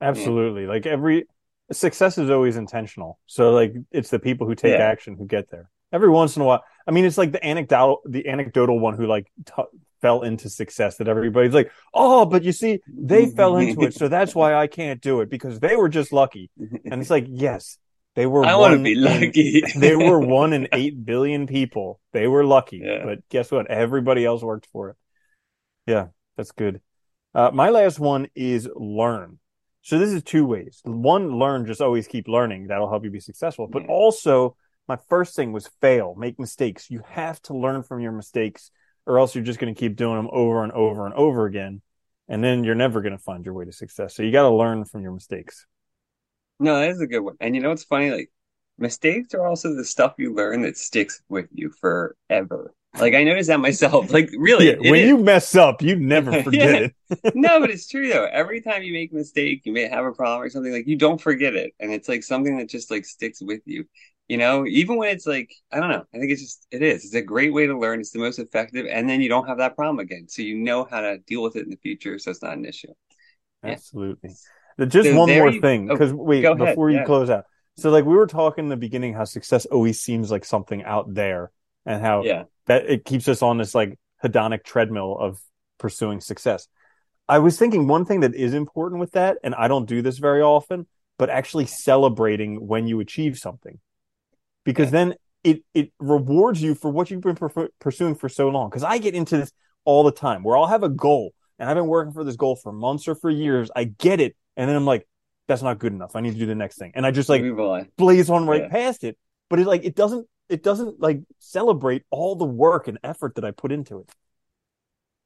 Absolutely. 0.00 0.62
Yeah. 0.62 0.68
Like 0.68 0.86
every 0.86 1.24
success 1.72 2.18
is 2.18 2.30
always 2.30 2.56
intentional. 2.56 3.18
So 3.26 3.50
like 3.50 3.74
it's 3.90 4.10
the 4.10 4.20
people 4.20 4.46
who 4.46 4.54
take 4.54 4.78
yeah. 4.78 4.86
action 4.86 5.16
who 5.16 5.26
get 5.26 5.50
there. 5.50 5.68
Every 5.92 6.10
once 6.10 6.36
in 6.36 6.42
a 6.42 6.44
while, 6.44 6.62
I 6.88 6.90
mean, 6.90 7.04
it's 7.04 7.18
like 7.18 7.32
the 7.32 7.46
anecdotal, 7.46 8.00
the 8.06 8.26
anecdotal 8.26 8.80
one 8.80 8.96
who 8.96 9.06
like 9.06 9.30
t- 9.44 9.62
fell 10.00 10.22
into 10.22 10.48
success 10.48 10.96
that 10.96 11.06
everybody's 11.06 11.52
like, 11.52 11.70
oh, 11.92 12.24
but 12.24 12.44
you 12.44 12.52
see, 12.52 12.80
they 12.88 13.26
fell 13.26 13.58
into 13.58 13.82
it, 13.82 13.94
so 13.94 14.08
that's 14.08 14.34
why 14.34 14.54
I 14.54 14.68
can't 14.68 15.02
do 15.02 15.20
it 15.20 15.28
because 15.28 15.60
they 15.60 15.76
were 15.76 15.90
just 15.90 16.14
lucky. 16.14 16.50
And 16.58 17.02
it's 17.02 17.10
like, 17.10 17.26
yes, 17.28 17.76
they 18.14 18.24
were. 18.24 18.42
I 18.42 18.56
want 18.56 18.72
to 18.74 18.82
be 18.82 18.94
lucky. 18.94 19.62
In, 19.62 19.80
they 19.80 19.94
were 19.94 20.18
one 20.18 20.54
in 20.54 20.68
eight 20.72 21.04
billion 21.04 21.46
people. 21.46 22.00
They 22.12 22.26
were 22.26 22.44
lucky, 22.44 22.80
yeah. 22.82 23.04
but 23.04 23.28
guess 23.28 23.50
what? 23.50 23.66
Everybody 23.66 24.24
else 24.24 24.42
worked 24.42 24.66
for 24.72 24.90
it. 24.90 24.96
Yeah, 25.86 26.06
that's 26.38 26.52
good. 26.52 26.80
Uh, 27.34 27.50
my 27.52 27.68
last 27.68 27.98
one 27.98 28.28
is 28.34 28.66
learn. 28.74 29.38
So 29.82 29.98
this 29.98 30.10
is 30.10 30.22
two 30.22 30.46
ways. 30.46 30.80
One, 30.84 31.38
learn, 31.38 31.66
just 31.66 31.82
always 31.82 32.08
keep 32.08 32.28
learning. 32.28 32.68
That'll 32.68 32.88
help 32.88 33.04
you 33.04 33.10
be 33.10 33.20
successful. 33.20 33.66
But 33.66 33.86
also 33.86 34.56
my 34.88 34.98
first 35.08 35.36
thing 35.36 35.52
was 35.52 35.68
fail, 35.80 36.14
make 36.16 36.38
mistakes. 36.38 36.90
You 36.90 37.02
have 37.10 37.40
to 37.42 37.56
learn 37.56 37.82
from 37.82 38.00
your 38.00 38.12
mistakes, 38.12 38.70
or 39.06 39.18
else 39.18 39.34
you're 39.34 39.44
just 39.44 39.58
going 39.58 39.74
to 39.74 39.78
keep 39.78 39.96
doing 39.96 40.16
them 40.16 40.28
over 40.32 40.64
and 40.64 40.72
over 40.72 41.04
and 41.04 41.14
over 41.14 41.46
again. 41.46 41.82
And 42.28 42.42
then 42.42 42.64
you're 42.64 42.74
never 42.74 43.00
going 43.00 43.16
to 43.16 43.22
find 43.22 43.44
your 43.44 43.54
way 43.54 43.64
to 43.64 43.72
success. 43.72 44.14
So 44.14 44.22
you 44.22 44.32
got 44.32 44.42
to 44.42 44.54
learn 44.54 44.84
from 44.84 45.02
your 45.02 45.12
mistakes. 45.12 45.66
No, 46.60 46.78
that 46.80 46.90
is 46.90 47.00
a 47.00 47.06
good 47.06 47.20
one. 47.20 47.36
And 47.40 47.54
you 47.54 47.62
know 47.62 47.70
what's 47.70 47.84
funny? 47.84 48.10
Like 48.10 48.30
mistakes 48.78 49.34
are 49.34 49.46
also 49.46 49.74
the 49.74 49.84
stuff 49.84 50.14
you 50.18 50.34
learn 50.34 50.62
that 50.62 50.76
sticks 50.76 51.22
with 51.28 51.46
you 51.52 51.70
forever. 51.80 52.74
Like 52.98 53.14
I 53.14 53.22
noticed 53.24 53.48
that 53.48 53.60
myself. 53.60 54.10
Like 54.18 54.30
really, 54.36 54.68
yeah, 54.68 54.76
when 54.90 55.00
is. 55.00 55.08
you 55.08 55.18
mess 55.18 55.54
up, 55.54 55.82
you 55.82 55.96
never 55.96 56.42
forget 56.42 56.82
yeah. 57.08 57.16
it. 57.24 57.34
no, 57.34 57.60
but 57.60 57.70
it's 57.70 57.88
true 57.88 58.08
though. 58.08 58.24
Every 58.24 58.60
time 58.60 58.82
you 58.82 58.92
make 58.92 59.12
a 59.12 59.14
mistake, 59.14 59.62
you 59.64 59.72
may 59.72 59.88
have 59.88 60.04
a 60.04 60.12
problem 60.12 60.42
or 60.42 60.50
something 60.50 60.72
like 60.72 60.86
you 60.86 60.96
don't 60.96 61.20
forget 61.20 61.54
it, 61.54 61.74
and 61.78 61.92
it's 61.92 62.08
like 62.08 62.22
something 62.22 62.56
that 62.58 62.68
just 62.68 62.90
like 62.90 63.04
sticks 63.04 63.40
with 63.40 63.60
you. 63.66 63.84
You 64.28 64.36
know, 64.36 64.66
even 64.66 64.96
when 64.96 65.08
it's 65.08 65.26
like 65.26 65.50
I 65.72 65.80
don't 65.80 65.88
know. 65.88 66.04
I 66.14 66.18
think 66.18 66.30
it's 66.30 66.42
just 66.42 66.66
it 66.70 66.82
is. 66.82 67.04
It's 67.04 67.14
a 67.14 67.22
great 67.22 67.52
way 67.52 67.66
to 67.66 67.78
learn. 67.78 68.00
It's 68.00 68.10
the 68.10 68.18
most 68.18 68.38
effective, 68.38 68.86
and 68.90 69.08
then 69.08 69.22
you 69.22 69.28
don't 69.28 69.48
have 69.48 69.58
that 69.58 69.74
problem 69.74 69.98
again, 69.98 70.28
so 70.28 70.42
you 70.42 70.56
know 70.56 70.84
how 70.84 71.00
to 71.00 71.18
deal 71.18 71.42
with 71.42 71.56
it 71.56 71.64
in 71.64 71.70
the 71.70 71.78
future. 71.78 72.18
So 72.18 72.30
it's 72.30 72.42
not 72.42 72.52
an 72.52 72.66
issue. 72.66 72.92
Absolutely. 73.64 74.30
Just 74.86 75.08
so 75.08 75.16
one 75.16 75.30
more 75.30 75.50
you, 75.50 75.60
thing, 75.60 75.88
because 75.88 76.12
oh, 76.12 76.16
wait, 76.16 76.42
before 76.56 76.90
you 76.90 76.98
yeah. 76.98 77.04
close 77.04 77.30
out. 77.30 77.44
So 77.78 77.90
like 77.90 78.04
we 78.04 78.14
were 78.14 78.26
talking 78.26 78.66
in 78.66 78.68
the 78.68 78.76
beginning 78.76 79.14
how 79.14 79.24
success 79.24 79.64
always 79.66 80.00
seems 80.00 80.30
like 80.30 80.44
something 80.44 80.84
out 80.84 81.12
there 81.14 81.50
and 81.86 82.02
how 82.02 82.22
yeah. 82.22 82.44
that 82.66 82.88
it 82.88 83.04
keeps 83.04 83.28
us 83.28 83.40
on 83.40 83.56
this 83.56 83.74
like 83.74 83.98
hedonic 84.22 84.62
treadmill 84.62 85.16
of 85.18 85.40
pursuing 85.78 86.20
success. 86.20 86.68
I 87.28 87.38
was 87.38 87.58
thinking 87.58 87.86
one 87.86 88.04
thing 88.04 88.20
that 88.20 88.34
is 88.34 88.54
important 88.54 89.00
with 89.00 89.12
that, 89.12 89.38
and 89.42 89.54
I 89.54 89.68
don't 89.68 89.86
do 89.86 90.02
this 90.02 90.18
very 90.18 90.42
often, 90.42 90.86
but 91.18 91.30
actually 91.30 91.66
celebrating 91.66 92.66
when 92.66 92.86
you 92.86 93.00
achieve 93.00 93.38
something. 93.38 93.78
Because 94.68 94.90
then 94.90 95.14
it 95.44 95.62
it 95.72 95.92
rewards 95.98 96.60
you 96.60 96.74
for 96.74 96.90
what 96.90 97.10
you've 97.10 97.22
been 97.22 97.36
per- 97.36 97.70
pursuing 97.80 98.14
for 98.14 98.28
so 98.28 98.50
long. 98.50 98.68
Because 98.68 98.84
I 98.84 98.98
get 98.98 99.14
into 99.14 99.38
this 99.38 99.50
all 99.86 100.02
the 100.04 100.12
time 100.12 100.42
where 100.42 100.58
I'll 100.58 100.66
have 100.66 100.82
a 100.82 100.90
goal 100.90 101.32
and 101.58 101.70
I've 101.70 101.74
been 101.74 101.86
working 101.86 102.12
for 102.12 102.22
this 102.22 102.36
goal 102.36 102.54
for 102.54 102.70
months 102.70 103.08
or 103.08 103.14
for 103.14 103.30
years. 103.30 103.70
I 103.74 103.84
get 103.84 104.20
it, 104.20 104.36
and 104.58 104.68
then 104.68 104.76
I'm 104.76 104.84
like, 104.84 105.08
that's 105.46 105.62
not 105.62 105.78
good 105.78 105.94
enough. 105.94 106.14
I 106.14 106.20
need 106.20 106.34
to 106.34 106.38
do 106.38 106.44
the 106.44 106.54
next 106.54 106.76
thing. 106.76 106.92
And 106.94 107.06
I 107.06 107.10
just 107.10 107.30
like 107.30 107.42
blaze 107.96 108.28
on 108.28 108.46
right 108.46 108.64
yeah. 108.64 108.68
past 108.68 109.04
it. 109.04 109.16
But 109.48 109.58
it 109.58 109.66
like 109.66 109.86
it 109.86 109.96
doesn't 109.96 110.26
it 110.50 110.62
doesn't 110.62 111.00
like 111.00 111.22
celebrate 111.38 112.02
all 112.10 112.36
the 112.36 112.44
work 112.44 112.88
and 112.88 112.98
effort 113.02 113.36
that 113.36 113.46
I 113.46 113.52
put 113.52 113.72
into 113.72 114.00
it. 114.00 114.10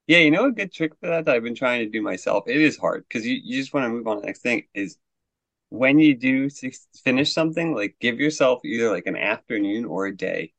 Yeah, 0.07 0.19
you 0.19 0.31
know 0.31 0.47
a 0.47 0.53
good 0.53 0.73
trick 0.73 0.93
for 1.01 1.09
that 1.09 1.25
that 1.25 1.35
I've 1.35 1.43
been 1.43 1.57
trying 1.57 1.81
to 1.81 1.91
do 1.91 2.01
myself. 2.01 2.45
It 2.47 2.61
is 2.61 2.77
hard 2.77 3.05
because 3.09 3.27
you, 3.27 3.41
you 3.43 3.61
just 3.61 3.75
want 3.75 3.87
to 3.87 3.89
move 3.89 4.07
on 4.07 4.17
to 4.17 4.21
the 4.21 4.27
next 4.27 4.43
thing. 4.43 4.67
Is 4.73 4.99
when 5.73 5.99
you 5.99 6.14
do 6.14 6.49
finish 7.05 7.33
something, 7.33 7.75
like 7.75 7.97
give 8.00 8.21
yourself 8.21 8.64
either 8.64 8.91
like 8.91 9.07
an 9.07 9.17
afternoon 9.17 9.85
or 9.85 10.07
a 10.07 10.17
day, 10.17 10.52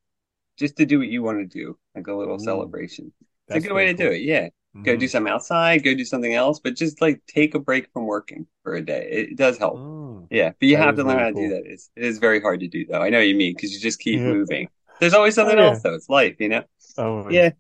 just 0.58 0.78
to 0.78 0.86
do 0.86 1.00
what 1.00 1.08
you 1.08 1.24
want 1.24 1.40
to 1.40 1.46
do, 1.46 1.78
like 1.96 2.08
a 2.08 2.14
little 2.14 2.40
celebration. 2.40 3.14
It's 3.48 3.58
a 3.58 3.68
good 3.68 3.74
way 3.74 3.88
to 3.88 3.94
cool. 3.94 4.08
do 4.08 4.12
it. 4.14 4.22
Yeah, 4.22 4.50
Mm-hmm. 4.76 4.86
Go 4.86 4.96
do 4.96 5.06
mm-hmm. 5.06 5.12
something 5.12 5.32
outside, 5.32 5.84
go 5.84 5.94
do 5.94 6.04
something 6.04 6.34
else, 6.34 6.60
but 6.60 6.76
just 6.76 7.00
like 7.00 7.22
take 7.28 7.54
a 7.54 7.60
break 7.60 7.92
from 7.94 8.08
working 8.08 8.48
for 8.64 8.74
a 8.74 8.82
day. 8.82 9.28
It, 9.30 9.38
does 9.38 9.60
help. 9.60 9.78
Oh, 9.78 10.28
yeah, 10.32 10.50
but 10.60 10.68
you 10.68 10.78
have 10.78 10.96
to 10.96 11.04
learn 11.04 11.20
how 11.20 11.28
to 11.28 11.34
cool. 11.34 11.48
do 11.48 11.50
that. 11.50 11.64
It's, 11.66 11.92
it 11.96 12.04
is 12.04 12.18
very 12.18 12.42
hard 12.42 12.62
to 12.62 12.68
do 12.68 12.84
though. 12.88 13.00
I 13.00 13.10
know 13.10 13.20
you 13.20 13.36
mean 13.36 13.54
because 13.56 13.72
you 13.72 13.80
just 13.80 14.00
keep 14.00 14.20
yeah. 14.20 14.26
moving. 14.26 14.70
There's 15.00 15.14
always 15.14 15.36
something 15.36 15.58
oh, 15.60 15.62
yeah. 15.62 15.70
else 15.70 15.84
though. 15.84 15.94
It's 15.94 16.10
life, 16.10 16.38
you 16.40 16.50
know. 16.50 16.64
Oh 16.98 17.30
yeah. 17.30 17.52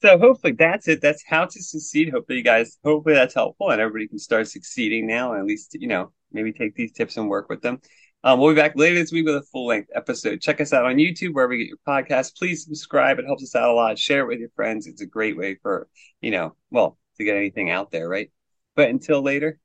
So 0.00 0.16
hopefully 0.16 0.52
that's 0.52 0.86
it. 0.86 1.00
That's 1.00 1.24
how 1.26 1.46
to 1.46 1.62
succeed. 1.62 2.10
Hopefully 2.10 2.38
you 2.38 2.44
guys, 2.44 2.78
hopefully 2.84 3.14
that's 3.16 3.34
helpful 3.34 3.70
and 3.70 3.80
everybody 3.80 4.06
can 4.06 4.18
start 4.18 4.46
succeeding 4.46 5.08
now. 5.08 5.32
And 5.32 5.40
at 5.40 5.46
least 5.46 5.74
you 5.74 5.88
know 5.88 6.12
maybe 6.32 6.52
take 6.52 6.74
these 6.74 6.92
tips 6.92 7.16
and 7.16 7.28
work 7.28 7.48
with 7.48 7.62
them. 7.62 7.80
Um, 8.24 8.38
we'll 8.38 8.54
be 8.54 8.60
back 8.60 8.76
later 8.76 8.94
this 8.94 9.10
week 9.10 9.26
with 9.26 9.34
a 9.34 9.42
full 9.42 9.66
length 9.66 9.90
episode. 9.94 10.40
Check 10.40 10.60
us 10.60 10.72
out 10.72 10.84
on 10.84 10.96
YouTube, 10.96 11.34
wherever 11.34 11.52
you 11.52 11.64
get 11.64 11.68
your 11.68 11.78
podcast. 11.86 12.36
Please 12.36 12.64
subscribe. 12.64 13.18
It 13.18 13.26
helps 13.26 13.42
us 13.42 13.56
out 13.56 13.70
a 13.70 13.72
lot. 13.72 13.98
Share 13.98 14.20
it 14.20 14.28
with 14.28 14.38
your 14.38 14.50
friends. 14.54 14.86
It's 14.86 15.02
a 15.02 15.06
great 15.06 15.36
way 15.36 15.56
for, 15.60 15.88
you 16.20 16.30
know, 16.30 16.54
well, 16.70 16.98
to 17.18 17.24
get 17.24 17.36
anything 17.36 17.70
out 17.70 17.90
there, 17.90 18.08
right? 18.08 18.30
But 18.76 18.90
until 18.90 19.22
later, 19.22 19.58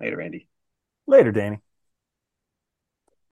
later, 0.00 0.20
Andy. 0.20 0.48
Later, 1.06 1.30
Danny. 1.30 1.58